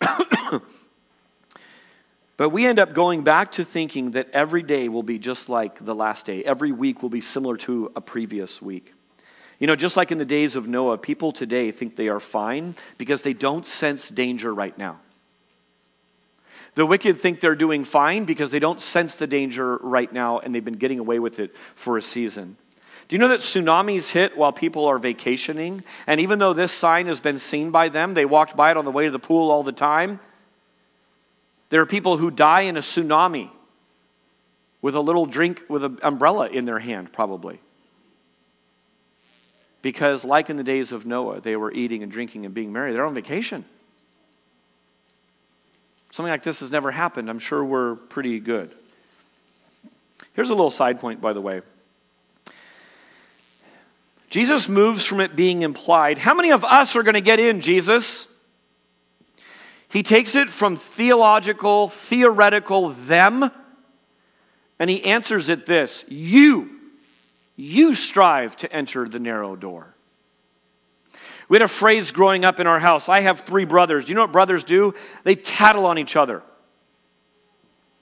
[2.36, 5.84] but we end up going back to thinking that every day will be just like
[5.84, 6.44] the last day.
[6.44, 8.94] Every week will be similar to a previous week.
[9.62, 12.74] You know, just like in the days of Noah, people today think they are fine
[12.98, 14.98] because they don't sense danger right now.
[16.74, 20.52] The wicked think they're doing fine because they don't sense the danger right now and
[20.52, 22.56] they've been getting away with it for a season.
[23.06, 25.84] Do you know that tsunamis hit while people are vacationing?
[26.08, 28.84] And even though this sign has been seen by them, they walked by it on
[28.84, 30.18] the way to the pool all the time.
[31.70, 33.48] There are people who die in a tsunami
[34.80, 37.60] with a little drink with an umbrella in their hand, probably.
[39.82, 42.92] Because, like in the days of Noah, they were eating and drinking and being merry.
[42.92, 43.64] They're on vacation.
[46.12, 47.28] Something like this has never happened.
[47.28, 48.72] I'm sure we're pretty good.
[50.34, 51.62] Here's a little side point, by the way.
[54.30, 56.16] Jesus moves from it being implied.
[56.16, 58.26] How many of us are going to get in, Jesus?
[59.90, 63.50] He takes it from theological, theoretical them,
[64.78, 66.70] and he answers it this You,
[67.62, 69.94] you strive to enter the narrow door.
[71.48, 73.08] We had a phrase growing up in our house.
[73.08, 74.08] I have three brothers.
[74.08, 74.94] You know what brothers do?
[75.22, 76.42] They tattle on each other.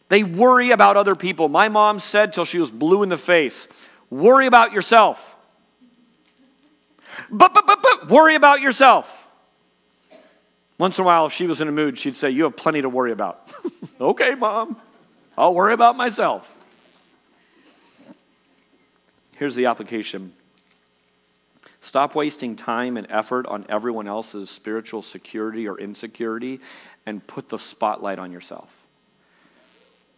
[0.08, 1.48] They worry about other people.
[1.48, 3.68] My mom said till she was blue in the face,
[4.08, 5.36] worry about yourself.
[7.30, 9.14] But, but, but, but, worry about yourself.
[10.78, 12.80] Once in a while, if she was in a mood, she'd say, You have plenty
[12.80, 13.52] to worry about.
[14.00, 14.76] okay, mom,
[15.36, 16.50] I'll worry about myself.
[19.40, 20.34] Here's the application
[21.80, 26.60] Stop wasting time and effort on everyone else's spiritual security or insecurity
[27.06, 28.68] and put the spotlight on yourself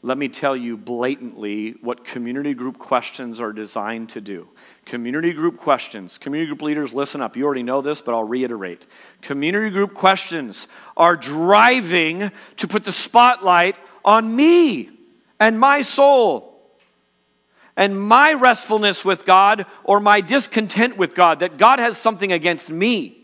[0.05, 4.49] let me tell you blatantly what community group questions are designed to do.
[4.85, 7.37] Community group questions, community group leaders, listen up.
[7.37, 8.85] You already know this, but I'll reiterate.
[9.21, 14.91] Community group questions are driving to put the spotlight on me
[15.39, 16.52] and my soul
[17.77, 22.71] and my restfulness with God or my discontent with God, that God has something against
[22.71, 23.19] me.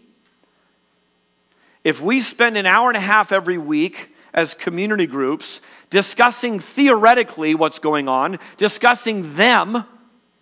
[1.85, 7.55] If we spend an hour and a half every week as community groups discussing theoretically
[7.55, 9.85] what's going on, discussing them,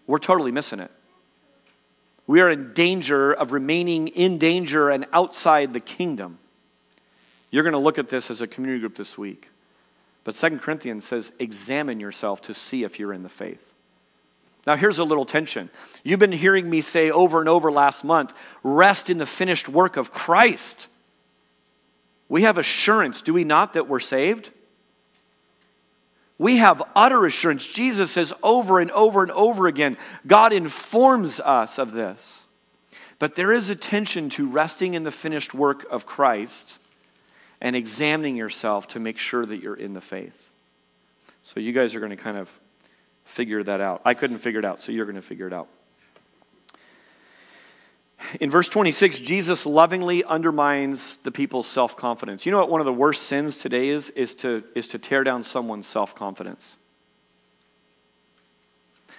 [0.06, 0.90] we're totally missing it.
[2.26, 6.38] We are in danger of remaining in danger and outside the kingdom.
[7.50, 9.48] You're going to look at this as a community group this week.
[10.24, 13.62] But Second Corinthians says, examine yourself to see if you're in the faith.
[14.66, 15.70] Now, here's a little tension.
[16.02, 18.32] You've been hearing me say over and over last month
[18.64, 20.88] rest in the finished work of Christ.
[22.28, 24.50] We have assurance, do we not, that we're saved?
[26.38, 27.64] We have utter assurance.
[27.64, 29.96] Jesus says over and over and over again,
[30.26, 32.46] God informs us of this.
[33.18, 36.78] But there is a tension to resting in the finished work of Christ
[37.60, 40.36] and examining yourself to make sure that you're in the faith.
[41.42, 42.50] So you guys are going to kind of
[43.26, 44.00] figure that out.
[44.04, 45.68] I couldn't figure it out, so you're going to figure it out.
[48.40, 52.46] In verse 26, Jesus lovingly undermines the people's self confidence.
[52.46, 54.10] You know what one of the worst sins today is?
[54.10, 56.76] Is to, is to tear down someone's self confidence.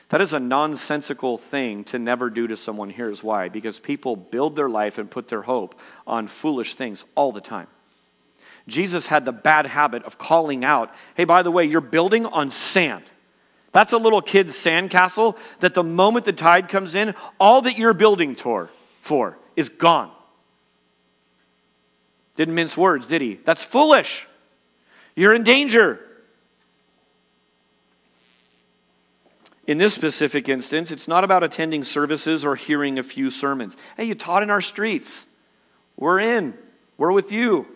[0.10, 2.90] That is a nonsensical thing to never do to someone.
[2.90, 7.32] Here's why because people build their life and put their hope on foolish things all
[7.32, 7.68] the time.
[8.68, 12.50] Jesus had the bad habit of calling out, hey, by the way, you're building on
[12.50, 13.04] sand.
[13.78, 17.94] That's a little kid's sandcastle that the moment the tide comes in, all that you're
[17.94, 18.70] building toward,
[19.02, 20.10] for is gone.
[22.38, 23.36] Didn't mince words, did he?
[23.46, 24.28] That's foolish.
[25.16, 26.00] You're in danger.
[29.68, 33.78] In this specific instance, it's not about attending services or hearing a few sermons.
[33.96, 35.28] Hey, you taught in our streets.
[35.98, 36.58] We're in.
[36.98, 37.68] We're with you.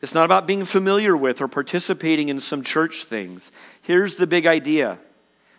[0.00, 3.52] It's not about being familiar with or participating in some church things.
[3.82, 4.98] Here's the big idea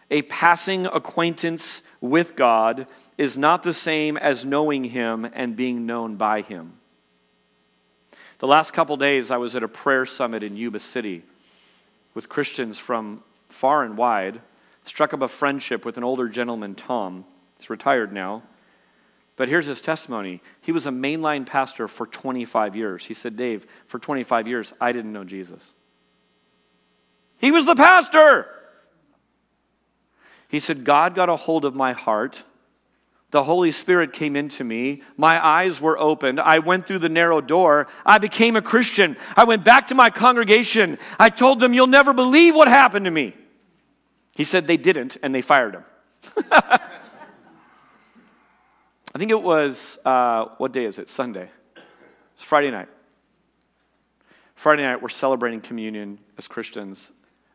[0.10, 2.88] a passing acquaintance with God
[3.18, 6.74] is not the same as knowing Him and being known by Him.
[8.39, 11.24] The last couple days, I was at a prayer summit in Yuba City
[12.14, 14.41] with Christians from far and wide,
[14.86, 17.26] struck up a friendship with an older gentleman, Tom.
[17.58, 18.43] He's retired now.
[19.36, 20.41] But here's his testimony.
[20.62, 23.05] He was a mainline pastor for 25 years.
[23.05, 25.64] He said, Dave, for 25 years, I didn't know Jesus.
[27.38, 28.47] He was the pastor.
[30.48, 32.43] He said, God got a hold of my heart.
[33.32, 35.02] The Holy Spirit came into me.
[35.18, 36.39] My eyes were opened.
[36.39, 37.88] I went through the narrow door.
[38.06, 39.18] I became a Christian.
[39.36, 40.98] I went back to my congregation.
[41.20, 43.36] I told them, You'll never believe what happened to me.
[44.34, 45.84] He said they didn't, and they fired him.
[46.52, 46.80] I
[49.18, 51.10] think it was, uh, what day is it?
[51.10, 51.50] Sunday.
[52.36, 52.88] It's Friday night.
[54.56, 57.10] Friday night, we're celebrating communion as Christians,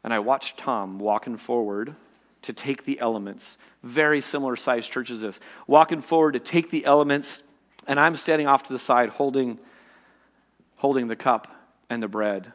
[0.04, 1.94] and I watched Tom walking forward
[2.42, 3.56] to take the elements.
[3.82, 5.40] Very similar sized church as this.
[5.66, 7.42] Walking forward to take the elements,
[7.86, 9.58] and I'm standing off to the side holding,
[10.76, 11.48] holding the cup
[11.88, 12.52] and the bread.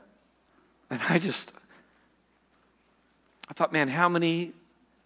[0.90, 1.52] And I just,
[3.50, 4.54] I thought, man, how many,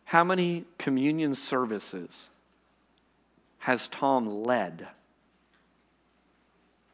[0.05, 2.29] how many communion services
[3.59, 4.87] has Tom led?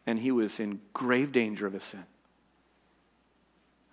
[0.06, 2.04] And he was in grave danger of a sin.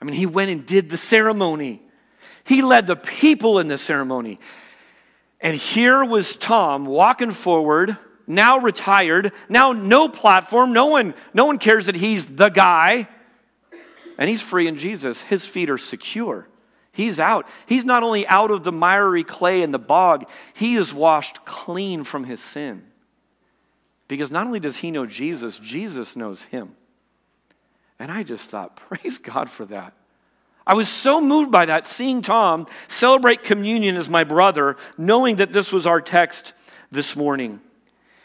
[0.01, 1.83] I mean, he went and did the ceremony.
[2.45, 4.39] He led the people in the ceremony.
[5.41, 11.59] And here was Tom walking forward, now retired, now no platform, no one, no one
[11.59, 13.09] cares that he's the guy.
[14.17, 15.21] And he's free in Jesus.
[15.23, 16.47] His feet are secure.
[16.93, 17.49] He's out.
[17.67, 22.05] He's not only out of the miry clay and the bog, he is washed clean
[22.05, 22.85] from his sin.
[24.07, 26.77] Because not only does he know Jesus, Jesus knows him.
[27.99, 29.95] And I just thought, praise God for that.
[30.67, 35.53] I was so moved by that, seeing Tom celebrate communion as my brother, knowing that
[35.53, 36.55] this was our text
[36.91, 37.61] this morning.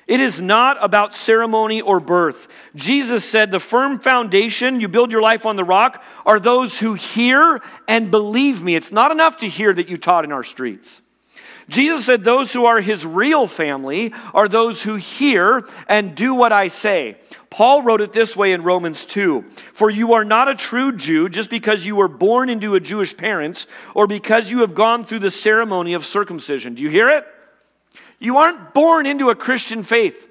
[0.07, 2.47] It is not about ceremony or birth.
[2.75, 6.95] Jesus said the firm foundation, you build your life on the rock, are those who
[6.95, 8.75] hear and believe me.
[8.75, 11.01] It's not enough to hear that you taught in our streets.
[11.69, 16.51] Jesus said those who are his real family are those who hear and do what
[16.51, 17.17] I say.
[17.49, 21.29] Paul wrote it this way in Romans 2 For you are not a true Jew
[21.29, 25.19] just because you were born into a Jewish parents or because you have gone through
[25.19, 26.75] the ceremony of circumcision.
[26.75, 27.25] Do you hear it?
[28.19, 30.27] You aren't born into a Christian faith.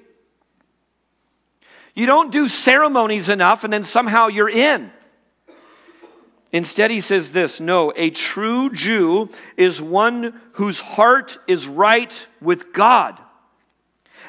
[1.95, 4.91] You don't do ceremonies enough and then somehow you're in.
[6.51, 12.73] Instead, he says this No, a true Jew is one whose heart is right with
[12.73, 13.21] God.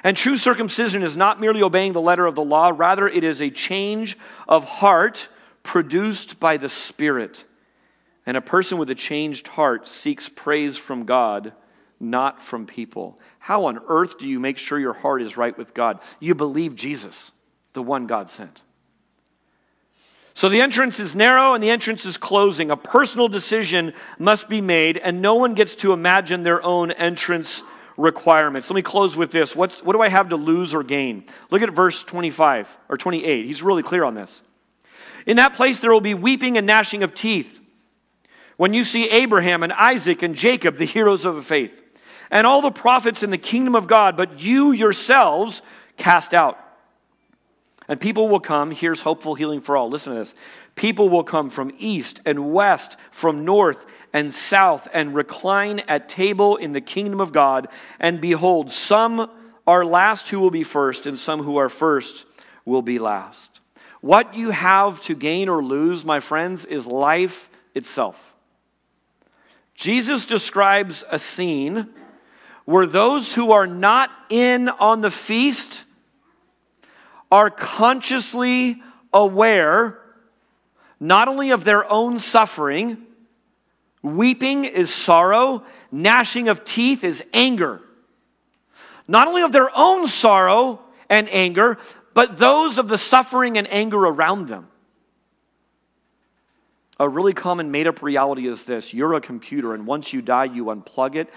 [0.03, 3.43] And true circumcision is not merely obeying the letter of the law, rather, it is
[3.43, 4.17] a change
[4.49, 5.29] of heart
[5.63, 7.45] produced by the Spirit.
[8.25, 11.53] And a person with a changed heart seeks praise from God
[12.01, 13.21] not from people.
[13.39, 16.01] How on earth do you make sure your heart is right with God?
[16.19, 17.31] You believe Jesus,
[17.75, 18.63] the one God sent.
[20.35, 22.71] So the entrance is narrow and the entrance is closing.
[22.71, 27.63] A personal decision must be made, and no one gets to imagine their own entrance
[27.97, 28.71] requirements.
[28.71, 29.55] Let me close with this.
[29.55, 31.25] What's, what do I have to lose or gain?
[31.51, 33.45] Look at verse 25 or 28.
[33.45, 34.43] He's really clear on this.
[35.27, 37.61] In that place there will be weeping and gnashing of teeth
[38.57, 41.83] when you see Abraham and Isaac and Jacob, the heroes of the faith
[42.31, 45.63] and all the prophets in the kingdom of God, but you yourselves
[45.97, 46.59] cast out.
[47.91, 49.91] And people will come, here's hopeful healing for all.
[49.91, 50.35] Listen to this.
[50.77, 56.55] People will come from east and west, from north and south, and recline at table
[56.55, 57.67] in the kingdom of God.
[57.99, 59.29] And behold, some
[59.67, 62.27] are last who will be first, and some who are first
[62.65, 63.59] will be last.
[64.01, 68.35] What you have to gain or lose, my friends, is life itself.
[69.75, 71.89] Jesus describes a scene
[72.67, 75.83] where those who are not in on the feast
[77.31, 79.99] are consciously aware
[80.99, 83.07] not only of their own suffering,
[84.03, 85.63] Weeping is sorrow,
[85.93, 87.83] gnashing of teeth is anger.
[89.07, 91.77] Not only of their own sorrow and anger,
[92.15, 94.69] but those of the suffering and anger around them.
[96.99, 100.45] A really common made up reality is this you're a computer, and once you die,
[100.45, 101.29] you unplug it,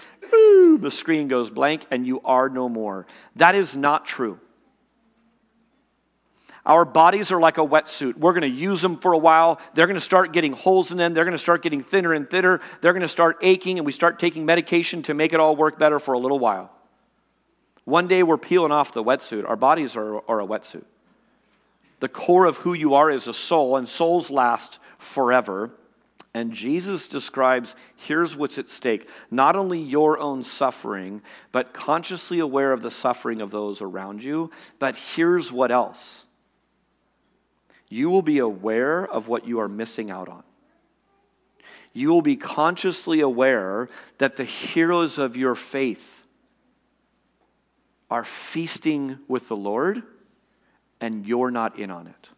[0.82, 3.08] the screen goes blank, and you are no more.
[3.36, 4.40] That is not true.
[6.66, 8.16] Our bodies are like a wetsuit.
[8.16, 9.60] We're going to use them for a while.
[9.74, 11.14] They're going to start getting holes in them.
[11.14, 12.62] They're going to start getting thinner and thinner.
[12.80, 15.78] They're going to start aching, and we start taking medication to make it all work
[15.78, 16.72] better for a little while.
[17.84, 19.48] One day we're peeling off the wetsuit.
[19.48, 20.86] Our bodies are, are a wetsuit.
[22.00, 25.72] The core of who you are is a soul, and souls last forever.
[26.34, 32.72] And Jesus describes here's what's at stake not only your own suffering, but consciously aware
[32.72, 34.50] of the suffering of those around you.
[34.80, 36.23] But here's what else
[37.94, 40.44] you will be aware of what you are missing out on.
[41.94, 43.88] You will be consciously aware
[44.18, 46.24] that the heroes of your faith
[48.10, 50.02] are feasting with the Lord
[51.00, 52.30] and you're not in on it.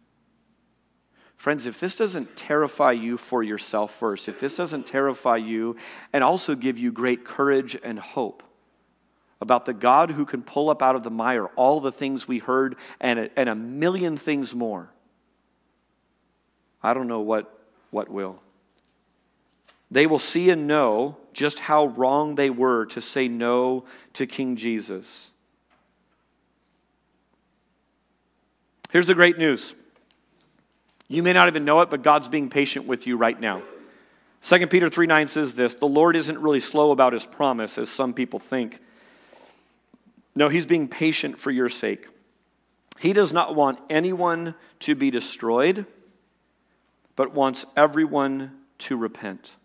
[1.36, 5.76] Friends, if this doesn't terrify you for yourself first, if this doesn't terrify you
[6.12, 8.42] and also give you great courage and hope
[9.40, 12.40] about the God who can pull up out of the mire all the things we
[12.40, 14.90] heard and a, and a million things more,
[16.82, 17.52] I don't know what,
[17.90, 18.40] what will.
[19.90, 24.56] They will see and know just how wrong they were to say no to King
[24.56, 25.30] Jesus.
[28.90, 29.74] Here's the great news.
[31.08, 33.62] You may not even know it, but God's being patient with you right now.
[34.42, 37.88] 2 Peter 3 9 says this The Lord isn't really slow about his promise, as
[37.88, 38.80] some people think.
[40.34, 42.08] No, he's being patient for your sake.
[42.98, 45.86] He does not want anyone to be destroyed,
[47.16, 49.56] but wants everyone to repent.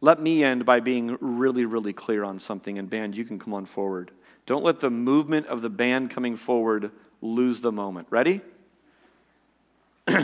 [0.00, 3.54] Let me end by being really, really clear on something, and band, you can come
[3.54, 4.10] on forward.
[4.46, 6.90] Don't let the movement of the band coming forward
[7.20, 8.08] lose the moment.
[8.10, 8.40] Ready?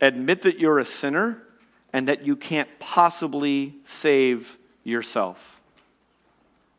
[0.00, 1.42] admit that you're a sinner
[1.92, 5.60] and that you can't possibly save yourself.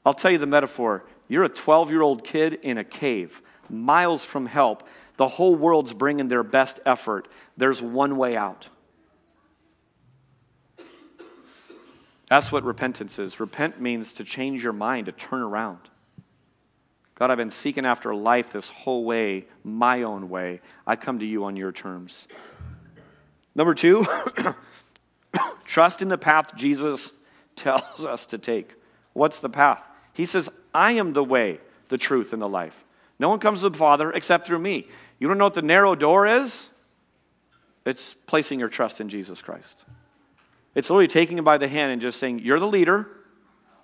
[0.06, 1.04] I'll tell you the metaphor.
[1.28, 4.88] You're a 12 year old kid in a cave, miles from help.
[5.20, 7.28] The whole world's bringing their best effort.
[7.58, 8.70] There's one way out.
[12.30, 13.38] That's what repentance is.
[13.38, 15.80] Repent means to change your mind, to turn around.
[17.16, 20.62] God, I've been seeking after life this whole way, my own way.
[20.88, 22.26] I come to you on your terms.
[23.54, 24.08] Number two,
[25.66, 27.12] trust in the path Jesus
[27.58, 28.74] tells us to take.
[29.12, 29.84] What's the path?
[30.14, 31.60] He says, I am the way,
[31.90, 32.86] the truth, and the life.
[33.20, 34.88] No one comes to the Father except through me.
[35.20, 36.70] You don't know what the narrow door is?
[37.86, 39.76] It's placing your trust in Jesus Christ.
[40.76, 43.08] It's literally taking him by the hand and just saying, You're the leader.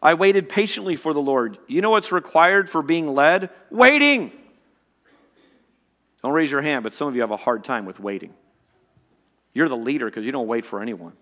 [0.01, 1.57] I waited patiently for the Lord.
[1.67, 3.49] You know what's required for being led?
[3.71, 4.31] Waiting.
[6.21, 8.33] Don't raise your hand, but some of you have a hard time with waiting.
[9.53, 11.13] You're the leader because you don't wait for anyone.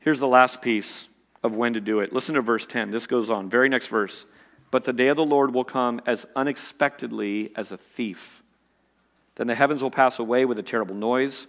[0.00, 1.08] Here's the last piece
[1.42, 2.12] of when to do it.
[2.12, 2.90] Listen to verse 10.
[2.90, 3.48] This goes on.
[3.48, 4.26] Very next verse.
[4.74, 8.42] But the day of the Lord will come as unexpectedly as a thief.
[9.36, 11.46] Then the heavens will pass away with a terrible noise,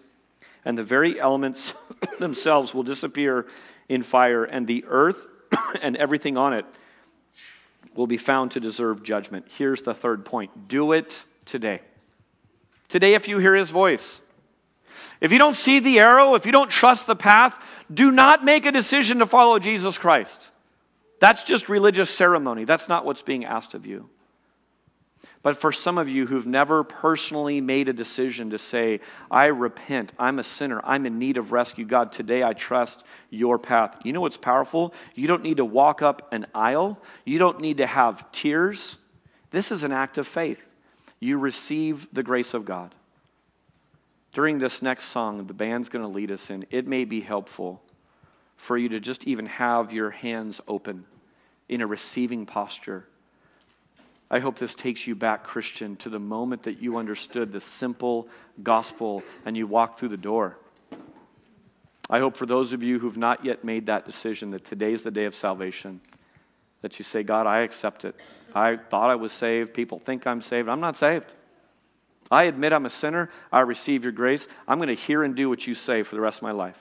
[0.64, 1.74] and the very elements
[2.20, 3.48] themselves will disappear
[3.90, 5.26] in fire, and the earth
[5.82, 6.68] and everything on it
[7.96, 9.48] will be found to deserve judgment.
[9.58, 11.82] Here's the third point do it today.
[12.90, 14.22] Today, if you hear his voice,
[15.20, 17.58] if you don't see the arrow, if you don't trust the path,
[17.92, 20.52] do not make a decision to follow Jesus Christ.
[21.20, 22.66] That's just religious ceremony.
[22.66, 24.10] That's not what's being asked of you.
[25.46, 29.00] But for some of you who've never personally made a decision to say,
[29.30, 33.60] I repent, I'm a sinner, I'm in need of rescue, God, today I trust your
[33.60, 33.96] path.
[34.04, 34.94] You know what's powerful?
[35.14, 38.98] You don't need to walk up an aisle, you don't need to have tears.
[39.52, 40.60] This is an act of faith.
[41.20, 42.96] You receive the grace of God.
[44.34, 46.66] During this next song, the band's going to lead us in.
[46.72, 47.82] It may be helpful
[48.58, 51.06] for you to just even have your hands open
[51.68, 53.06] in a receiving posture
[54.30, 58.28] I hope this takes you back, Christian, to the moment that you understood the simple
[58.64, 60.58] gospel and you walked through the door.
[62.10, 65.12] I hope for those of you who've not yet made that decision that today's the
[65.12, 66.02] day of salvation,
[66.82, 68.16] that you say, God, I accept it.
[68.54, 69.74] I thought I was saved.
[69.74, 70.70] People think I'm saved.
[70.70, 71.34] I'm not saved.
[72.32, 73.30] I admit I'm a sinner.
[73.52, 74.48] I receive your grace.
[74.68, 76.80] I'm going to hear and do what you say for the rest of my life.